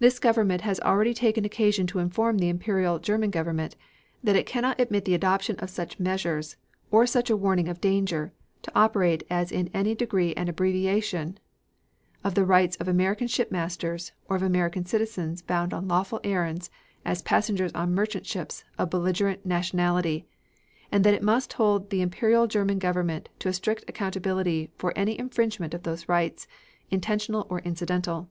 This 0.00 0.18
government 0.18 0.62
has 0.62 0.80
already 0.80 1.14
taken 1.14 1.44
occasion 1.44 1.86
to 1.86 2.00
inform 2.00 2.38
the 2.38 2.48
Imperial 2.48 2.98
German 2.98 3.30
Government 3.30 3.76
that 4.20 4.34
it 4.34 4.46
cannot 4.46 4.80
admit 4.80 5.04
the 5.04 5.14
adoption 5.14 5.54
of 5.60 5.70
such 5.70 6.00
measures 6.00 6.56
or 6.90 7.06
such 7.06 7.30
a 7.30 7.36
warning 7.36 7.68
of 7.68 7.80
danger 7.80 8.32
to 8.62 8.72
operate 8.74 9.22
as 9.30 9.52
in 9.52 9.70
any 9.72 9.94
degree 9.94 10.34
an 10.34 10.48
abbreviation 10.48 11.38
of 12.24 12.34
the 12.34 12.44
rights 12.44 12.74
of 12.78 12.88
American 12.88 13.28
shipmasters 13.28 14.10
or 14.28 14.34
of 14.34 14.42
American 14.42 14.84
citizens 14.86 15.40
bound 15.40 15.72
on 15.72 15.86
lawful 15.86 16.18
errands 16.24 16.68
as 17.04 17.22
passengers 17.22 17.70
on 17.74 17.94
merchant 17.94 18.26
ships 18.26 18.64
of 18.76 18.90
belligerent 18.90 19.46
nationality, 19.46 20.26
and 20.90 21.04
that 21.04 21.14
it 21.14 21.22
must 21.22 21.52
hold 21.52 21.90
the 21.90 22.02
Imperial 22.02 22.48
German 22.48 22.80
Government 22.80 23.28
to 23.38 23.48
a 23.48 23.52
strict 23.52 23.84
accountability 23.86 24.72
for 24.76 24.92
any 24.98 25.16
infringement 25.16 25.74
of 25.74 25.84
those 25.84 26.08
rights, 26.08 26.48
intentional 26.90 27.46
or 27.48 27.60
incidental. 27.60 28.28